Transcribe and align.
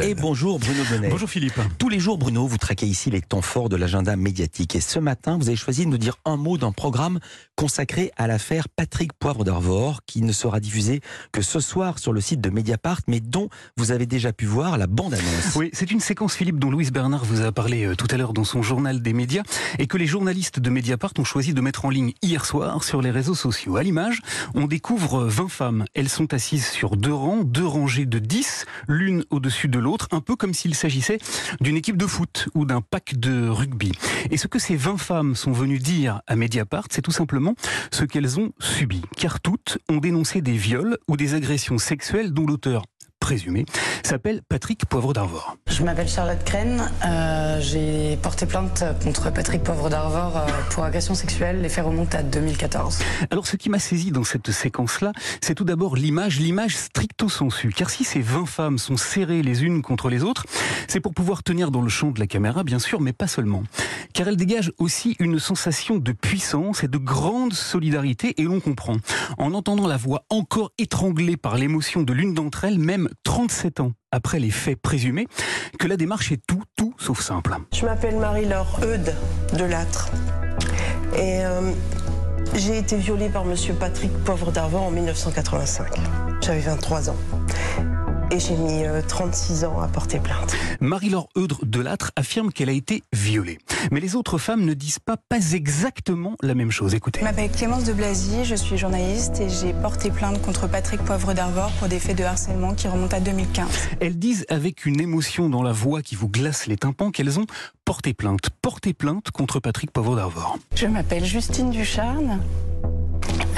Et 0.00 0.14
bonjour 0.14 0.60
Bruno 0.60 0.82
Bonnet. 0.88 1.08
Bonjour 1.08 1.28
Philippe. 1.28 1.58
Tous 1.76 1.88
les 1.88 1.98
jours 1.98 2.18
Bruno, 2.18 2.46
vous 2.46 2.56
traquez 2.56 2.86
ici 2.86 3.10
les 3.10 3.20
temps 3.20 3.42
forts 3.42 3.68
de 3.68 3.74
l'agenda 3.74 4.14
médiatique. 4.14 4.76
Et 4.76 4.80
ce 4.80 5.00
matin, 5.00 5.38
vous 5.38 5.48
avez 5.48 5.56
choisi 5.56 5.84
de 5.84 5.90
nous 5.90 5.98
dire 5.98 6.18
un 6.24 6.36
mot 6.36 6.56
d'un 6.56 6.70
programme 6.70 7.18
consacré 7.56 8.12
à 8.16 8.28
l'affaire 8.28 8.68
Patrick 8.68 9.12
Poivre 9.12 9.42
d'Arvor, 9.42 10.02
qui 10.06 10.22
ne 10.22 10.30
sera 10.30 10.60
diffusé 10.60 11.00
que 11.32 11.42
ce 11.42 11.58
soir 11.58 11.98
sur 11.98 12.12
le 12.12 12.20
site 12.20 12.40
de 12.40 12.48
Mediapart, 12.48 13.00
mais 13.08 13.18
dont 13.18 13.48
vous 13.76 13.90
avez 13.90 14.06
déjà 14.06 14.32
pu 14.32 14.46
voir 14.46 14.78
la 14.78 14.86
bande-annonce. 14.86 15.56
Oui, 15.56 15.70
c'est 15.72 15.90
une 15.90 16.00
séquence 16.00 16.36
Philippe 16.36 16.60
dont 16.60 16.70
Louise 16.70 16.92
Bernard 16.92 17.24
vous 17.24 17.40
a 17.40 17.50
parlé 17.50 17.86
euh, 17.86 17.96
tout 17.96 18.06
à 18.10 18.16
l'heure 18.16 18.34
dans 18.34 18.44
son 18.44 18.62
journal 18.62 19.02
des 19.02 19.14
médias 19.14 19.42
et 19.80 19.88
que 19.88 19.96
les 19.96 20.06
journalistes 20.06 20.60
de 20.60 20.70
Mediapart 20.70 21.12
ont 21.18 21.24
choisi 21.24 21.54
de 21.54 21.60
mettre 21.60 21.86
en 21.86 21.90
ligne 21.90 22.12
hier 22.22 22.46
soir 22.46 22.84
sur 22.84 23.02
les 23.02 23.10
réseaux 23.10 23.34
sociaux. 23.34 23.76
À 23.76 23.82
l'image, 23.82 24.20
on 24.54 24.68
découvre 24.68 25.24
20 25.24 25.48
femmes. 25.48 25.84
Elles 25.94 26.08
sont 26.08 26.32
assises 26.34 26.68
sur 26.68 26.96
deux 26.96 27.12
rangs, 27.12 27.42
deux 27.42 27.66
rangées 27.66 28.06
de 28.06 28.20
10, 28.20 28.66
l'une 28.86 29.24
au-dessus 29.30 29.55
de 29.64 29.78
l'autre, 29.78 30.08
un 30.12 30.20
peu 30.20 30.36
comme 30.36 30.54
s'il 30.54 30.74
s'agissait 30.74 31.18
d'une 31.60 31.76
équipe 31.76 31.96
de 31.96 32.06
foot 32.06 32.48
ou 32.54 32.64
d'un 32.64 32.80
pack 32.80 33.18
de 33.18 33.48
rugby. 33.48 33.92
Et 34.30 34.36
ce 34.36 34.46
que 34.46 34.58
ces 34.58 34.76
20 34.76 34.98
femmes 34.98 35.34
sont 35.34 35.52
venues 35.52 35.78
dire 35.78 36.20
à 36.26 36.36
Mediapart, 36.36 36.86
c'est 36.90 37.02
tout 37.02 37.12
simplement 37.12 37.54
ce 37.90 38.04
qu'elles 38.04 38.38
ont 38.38 38.52
subi. 38.58 39.02
Car 39.16 39.40
toutes 39.40 39.78
ont 39.88 39.98
dénoncé 39.98 40.42
des 40.42 40.56
viols 40.56 40.98
ou 41.08 41.16
des 41.16 41.34
agressions 41.34 41.78
sexuelles 41.78 42.32
dont 42.32 42.46
l'auteur 42.46 42.82
présumé, 43.26 43.66
s'appelle 44.04 44.40
Patrick 44.48 44.86
Poivre 44.86 45.12
d'Arvor. 45.12 45.56
Je 45.66 45.82
m'appelle 45.82 46.06
Charlotte 46.06 46.44
Crène. 46.44 46.80
Euh, 47.04 47.60
j'ai 47.60 48.16
porté 48.22 48.46
plainte 48.46 48.84
contre 49.02 49.32
Patrick 49.32 49.64
Poivre 49.64 49.90
d'Arvor 49.90 50.36
euh, 50.36 50.46
pour 50.70 50.84
agression 50.84 51.16
sexuelle. 51.16 51.60
Les 51.60 51.68
faits 51.68 51.84
remontent 51.84 52.16
à 52.16 52.22
2014. 52.22 53.00
Alors, 53.32 53.48
ce 53.48 53.56
qui 53.56 53.68
m'a 53.68 53.80
saisi 53.80 54.12
dans 54.12 54.22
cette 54.22 54.52
séquence-là, 54.52 55.10
c'est 55.40 55.56
tout 55.56 55.64
d'abord 55.64 55.96
l'image, 55.96 56.38
l'image 56.38 56.76
stricto 56.76 57.28
sensu. 57.28 57.72
Car 57.76 57.90
si 57.90 58.04
ces 58.04 58.20
20 58.20 58.46
femmes 58.46 58.78
sont 58.78 58.96
serrées 58.96 59.42
les 59.42 59.64
unes 59.64 59.82
contre 59.82 60.08
les 60.08 60.22
autres, 60.22 60.44
c'est 60.86 61.00
pour 61.00 61.12
pouvoir 61.12 61.42
tenir 61.42 61.72
dans 61.72 61.82
le 61.82 61.88
champ 61.88 62.12
de 62.12 62.20
la 62.20 62.28
caméra, 62.28 62.62
bien 62.62 62.78
sûr, 62.78 63.00
mais 63.00 63.12
pas 63.12 63.26
seulement. 63.26 63.64
Car 64.12 64.28
elles 64.28 64.36
dégagent 64.36 64.72
aussi 64.78 65.16
une 65.18 65.40
sensation 65.40 65.96
de 65.96 66.12
puissance 66.12 66.84
et 66.84 66.88
de 66.88 66.98
grande 66.98 67.54
solidarité, 67.54 68.40
et 68.40 68.44
l'on 68.44 68.60
comprend, 68.60 68.98
en 69.36 69.52
entendant 69.52 69.88
la 69.88 69.96
voix 69.96 70.22
encore 70.30 70.70
étranglée 70.78 71.36
par 71.36 71.56
l'émotion 71.56 72.04
de 72.04 72.12
l'une 72.12 72.34
d'entre 72.34 72.62
elles, 72.62 72.78
même 72.78 73.08
37 73.24 73.80
ans 73.80 73.92
après 74.10 74.38
les 74.38 74.50
faits 74.50 74.80
présumés, 74.80 75.26
que 75.78 75.86
la 75.86 75.96
démarche 75.96 76.32
est 76.32 76.40
tout, 76.46 76.62
tout 76.76 76.94
sauf 76.98 77.20
simple. 77.20 77.56
Je 77.72 77.84
m'appelle 77.84 78.16
Marie-Laure 78.16 78.80
Eudes 78.82 79.14
de 79.56 79.64
Lâtre. 79.64 80.10
Et 81.14 81.44
euh, 81.44 81.72
j'ai 82.54 82.78
été 82.78 82.96
violée 82.96 83.28
par 83.28 83.44
monsieur 83.44 83.74
Patrick 83.74 84.12
Pauvre 84.24 84.52
d'Arvor 84.52 84.82
en 84.82 84.90
1985. 84.90 85.86
J'avais 86.40 86.60
23 86.60 87.10
ans 87.10 87.16
et 88.30 88.40
j'ai 88.40 88.56
mis 88.56 88.82
36 89.06 89.64
euh, 89.64 89.68
ans 89.68 89.80
à 89.80 89.88
porter 89.88 90.18
plainte. 90.18 90.54
Marie-Laure 90.80 91.28
Eudre 91.36 91.60
de 91.64 91.80
Lâtre 91.80 92.12
affirme 92.16 92.52
qu'elle 92.52 92.68
a 92.68 92.72
été 92.72 93.02
violée. 93.12 93.58
Mais 93.90 94.00
les 94.00 94.16
autres 94.16 94.38
femmes 94.38 94.64
ne 94.64 94.74
disent 94.74 94.98
pas, 94.98 95.16
pas 95.16 95.52
exactement 95.52 96.36
la 96.42 96.54
même 96.54 96.70
chose. 96.70 96.94
Écoutez. 96.94 97.20
Je 97.20 97.24
m'appelle 97.24 97.50
Clémence 97.50 97.84
de 97.84 97.92
Blazy, 97.92 98.44
je 98.44 98.54
suis 98.54 98.76
journaliste 98.76 99.40
et 99.40 99.48
j'ai 99.48 99.72
porté 99.72 100.10
plainte 100.10 100.40
contre 100.42 100.68
Patrick 100.68 101.02
Poivre 101.02 101.34
d'Arvor 101.34 101.70
pour 101.78 101.88
des 101.88 101.98
faits 101.98 102.16
de 102.16 102.24
harcèlement 102.24 102.74
qui 102.74 102.88
remontent 102.88 103.16
à 103.16 103.20
2015. 103.20 103.68
Elles 104.00 104.18
disent 104.18 104.46
avec 104.48 104.86
une 104.86 105.00
émotion 105.00 105.48
dans 105.48 105.62
la 105.62 105.72
voix 105.72 106.02
qui 106.02 106.14
vous 106.14 106.28
glace 106.28 106.66
les 106.66 106.76
tympans 106.76 107.10
qu'elles 107.10 107.38
ont 107.38 107.46
porté 107.84 108.14
plainte. 108.14 108.50
Porté 108.62 108.92
plainte 108.92 109.30
contre 109.30 109.60
Patrick 109.60 109.90
Poivre 109.90 110.16
d'Arvor. 110.16 110.58
Je 110.74 110.86
m'appelle 110.86 111.24
Justine 111.24 111.70
Ducharne. 111.70 112.40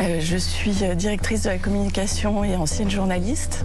Euh, 0.00 0.20
je 0.20 0.36
suis 0.36 0.84
euh, 0.84 0.94
directrice 0.94 1.42
de 1.42 1.48
la 1.48 1.58
communication 1.58 2.44
et 2.44 2.54
ancienne 2.56 2.90
journaliste. 2.90 3.64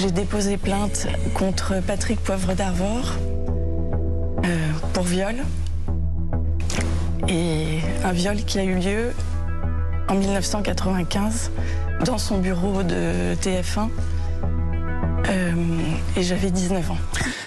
J'ai 0.00 0.10
déposé 0.12 0.56
plainte 0.56 1.08
contre 1.34 1.74
Patrick 1.86 2.20
Poivre 2.20 2.54
d'Arvor 2.54 3.16
euh, 4.46 4.72
pour 4.94 5.02
viol. 5.02 5.34
Et 7.28 7.80
un 8.02 8.12
viol 8.12 8.36
qui 8.36 8.58
a 8.58 8.64
eu 8.64 8.76
lieu 8.76 9.12
en 10.08 10.14
1995 10.14 11.50
dans 12.06 12.16
son 12.16 12.38
bureau 12.38 12.82
de 12.82 13.34
TF1. 13.42 13.90
Euh, 15.28 15.52
et 16.16 16.22
j'avais 16.22 16.50
19 16.50 16.92
ans. 16.92 16.98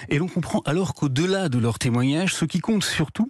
Et 0.08 0.18
l'on 0.18 0.28
comprend 0.28 0.60
alors 0.60 0.94
qu'au-delà 0.94 1.48
de 1.48 1.58
leur 1.58 1.80
témoignage, 1.80 2.36
ce 2.36 2.44
qui 2.44 2.60
compte 2.60 2.84
surtout, 2.84 3.26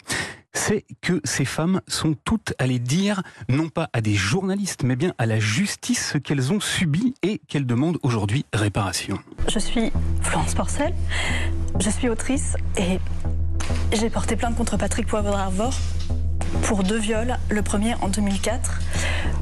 c'est 0.66 0.86
que 1.02 1.20
ces 1.24 1.44
femmes 1.44 1.82
sont 1.88 2.14
toutes 2.24 2.54
allées 2.58 2.78
dire, 2.78 3.22
non 3.50 3.68
pas 3.68 3.90
à 3.92 4.00
des 4.00 4.14
journalistes, 4.14 4.82
mais 4.82 4.96
bien 4.96 5.12
à 5.18 5.26
la 5.26 5.38
justice 5.38 6.12
ce 6.12 6.16
qu'elles 6.16 6.54
ont 6.54 6.60
subi 6.60 7.14
et 7.22 7.42
qu'elles 7.48 7.66
demandent 7.66 7.98
aujourd'hui 8.02 8.46
réparation. 8.54 9.18
Je 9.46 9.58
suis 9.58 9.92
Florence 10.22 10.54
Porcel, 10.54 10.94
je 11.78 11.90
suis 11.90 12.08
autrice 12.08 12.56
et 12.78 12.98
j'ai 13.92 14.08
porté 14.08 14.36
plainte 14.36 14.56
contre 14.56 14.78
Patrick 14.78 15.06
Poivre-Arvor 15.06 15.74
pour 16.62 16.82
deux 16.82 16.98
viols, 16.98 17.36
le 17.50 17.60
premier 17.60 17.94
en 17.96 18.08
2004, 18.08 18.80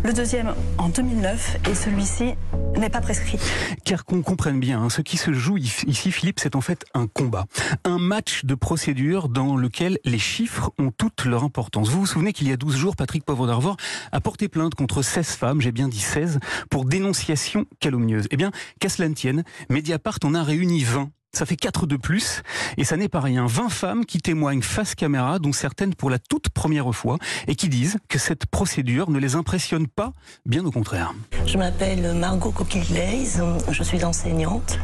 le 0.02 0.12
deuxième 0.12 0.52
en 0.78 0.88
2009 0.88 1.58
et 1.70 1.74
celui-ci 1.76 2.34
n'est 2.78 2.90
pas 2.90 3.00
prescrit. 3.00 3.38
Car 3.84 4.04
qu'on 4.04 4.22
comprenne 4.22 4.60
bien, 4.60 4.82
hein, 4.82 4.90
ce 4.90 5.02
qui 5.02 5.16
se 5.16 5.32
joue 5.32 5.56
ici, 5.56 6.12
Philippe, 6.12 6.40
c'est 6.40 6.56
en 6.56 6.60
fait 6.60 6.84
un 6.94 7.06
combat, 7.06 7.46
un 7.84 7.98
match 7.98 8.44
de 8.44 8.54
procédure 8.54 9.28
dans 9.28 9.56
lequel 9.56 9.98
les 10.04 10.18
chiffres 10.18 10.72
ont 10.78 10.90
toute 10.90 11.24
leur 11.24 11.44
importance. 11.44 11.88
Vous 11.88 12.00
vous 12.00 12.06
souvenez 12.06 12.32
qu'il 12.32 12.48
y 12.48 12.52
a 12.52 12.56
12 12.56 12.76
jours, 12.76 12.96
Patrick 12.96 13.24
Poivre 13.24 13.46
d'Arvor 13.46 13.76
a 14.10 14.20
porté 14.20 14.48
plainte 14.48 14.74
contre 14.74 15.02
16 15.02 15.26
femmes, 15.28 15.60
j'ai 15.60 15.72
bien 15.72 15.88
dit 15.88 16.00
16, 16.00 16.38
pour 16.70 16.84
dénonciation 16.84 17.66
calomnieuse. 17.80 18.26
Eh 18.30 18.36
bien, 18.36 18.50
qu'à 18.80 18.88
cela 18.88 19.08
ne 19.08 19.14
tienne, 19.14 19.44
Mediapart 19.68 20.18
en 20.24 20.34
a 20.34 20.42
réuni 20.42 20.82
20 20.84 21.10
ça 21.34 21.46
fait 21.46 21.56
4 21.56 21.86
de 21.86 21.96
plus, 21.96 22.42
et 22.76 22.84
ça 22.84 22.96
n'est 22.96 23.08
pas 23.08 23.20
rien. 23.20 23.46
20 23.46 23.70
femmes 23.70 24.04
qui 24.04 24.18
témoignent 24.18 24.60
face 24.60 24.94
caméra, 24.94 25.38
dont 25.38 25.52
certaines 25.52 25.94
pour 25.94 26.10
la 26.10 26.18
toute 26.18 26.50
première 26.50 26.94
fois, 26.94 27.16
et 27.48 27.54
qui 27.54 27.68
disent 27.68 27.96
que 28.08 28.18
cette 28.18 28.44
procédure 28.46 29.10
ne 29.10 29.18
les 29.18 29.34
impressionne 29.34 29.86
pas, 29.86 30.12
bien 30.44 30.64
au 30.64 30.70
contraire. 30.70 31.14
Je 31.46 31.56
m'appelle 31.56 32.14
Margot 32.14 32.50
Coquille-Glaise, 32.50 33.42
je 33.70 33.82
suis 33.82 34.04
enseignante. 34.04 34.78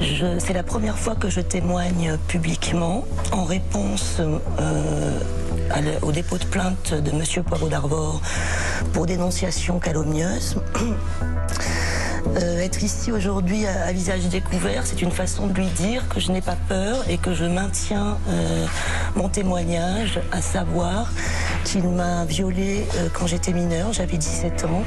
C'est 0.00 0.54
la 0.54 0.62
première 0.62 0.98
fois 0.98 1.16
que 1.16 1.28
je 1.28 1.40
témoigne 1.40 2.16
publiquement 2.28 3.04
en 3.30 3.44
réponse 3.44 4.16
euh, 4.20 5.20
au 6.02 6.12
dépôt 6.12 6.38
de 6.38 6.44
plainte 6.44 6.94
de 6.94 7.10
M. 7.10 7.44
Poirot 7.44 7.68
d'Arvor 7.68 8.20
pour 8.92 9.06
dénonciation 9.06 9.78
calomnieuse. 9.78 10.56
Euh, 12.26 12.60
être 12.60 12.82
ici 12.82 13.12
aujourd'hui 13.12 13.66
à, 13.66 13.92
visage 13.92 14.26
découvert, 14.28 14.86
c'est 14.86 15.02
une 15.02 15.10
façon 15.10 15.46
de 15.46 15.54
lui 15.54 15.66
dire 15.66 16.08
que 16.08 16.20
je 16.20 16.32
n'ai 16.32 16.40
pas 16.40 16.56
peur 16.68 17.04
et 17.08 17.18
que 17.18 17.34
je 17.34 17.44
maintiens 17.44 18.18
euh, 18.28 18.66
mon 19.14 19.28
témoignage, 19.28 20.20
à 20.32 20.40
savoir 20.40 21.12
qu'il 21.64 21.88
m'a 21.88 22.24
violée 22.24 22.84
euh, 22.96 23.08
quand 23.12 23.26
j'étais 23.26 23.52
mineure, 23.52 23.92
j'avais 23.92 24.18
17 24.18 24.64
ans, 24.66 24.84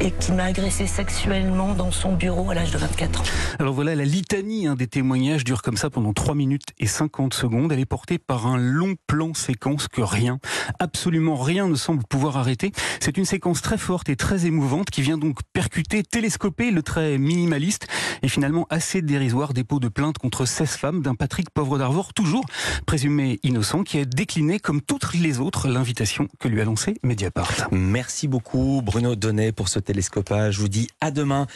et 0.00 0.12
qu'il 0.12 0.34
m'a 0.34 0.44
agressé 0.44 0.86
sexuellement 0.86 1.74
dans 1.74 1.90
son 1.90 2.14
bureau 2.14 2.50
à 2.50 2.54
l'âge 2.54 2.70
de 2.70 2.78
24 2.78 3.20
ans. 3.20 3.24
Alors 3.58 3.74
voilà, 3.74 3.94
la 3.94 4.04
litanie 4.04 4.66
hein, 4.66 4.76
des 4.76 4.86
témoignages 4.86 5.44
dure 5.44 5.62
comme 5.62 5.76
ça 5.76 5.90
pendant 5.90 6.12
3 6.12 6.34
minutes 6.34 6.68
et 6.78 6.86
50 6.86 7.34
secondes. 7.34 7.72
Elle 7.72 7.80
est 7.80 7.86
portée 7.86 8.18
par 8.18 8.46
un 8.46 8.56
long 8.56 8.94
plan 9.06 9.34
séquence 9.34 9.88
que 9.88 10.00
rien, 10.00 10.38
absolument 10.78 11.36
rien 11.36 11.68
ne 11.68 11.74
semble 11.74 12.04
pouvoir 12.04 12.36
arrêter. 12.36 12.72
C'est 13.00 13.18
une 13.18 13.24
séquence 13.24 13.60
très 13.60 13.78
forte 13.78 14.08
et 14.08 14.16
très 14.16 14.46
émouvante 14.46 14.90
qui 14.90 15.02
vient 15.02 15.18
donc 15.18 15.38
percuter, 15.52 16.02
télescoper 16.04 16.70
le 16.70 16.82
trait 16.82 17.18
minimaliste 17.18 17.88
et 18.22 18.28
finalement 18.28 18.66
assez 18.70 19.02
dérisoire 19.02 19.52
dépôt 19.52 19.80
de 19.80 19.88
plainte 19.88 20.18
contre 20.18 20.46
16 20.46 20.70
femmes 20.70 21.02
d'un 21.02 21.16
Patrick 21.16 21.50
Pauvre 21.50 21.78
d'Arvor, 21.78 22.14
toujours 22.14 22.44
présumé 22.86 23.40
innocent, 23.42 23.82
qui 23.82 23.98
a 23.98 24.04
décliné 24.04 24.60
comme 24.60 24.80
toutes 24.80 25.14
les 25.14 25.40
autres 25.40 25.68
l'invitation 25.68 26.11
que 26.38 26.48
lui 26.48 26.60
a 26.60 26.64
lancée 26.64 26.98
Mediapart. 27.02 27.68
Merci 27.70 28.28
beaucoup 28.28 28.82
Bruno 28.84 29.14
Donnet 29.16 29.52
pour 29.52 29.68
ce 29.68 29.78
télescopage. 29.78 30.54
Je 30.54 30.60
vous 30.60 30.68
dis 30.68 30.88
à 31.00 31.10
demain. 31.10 31.46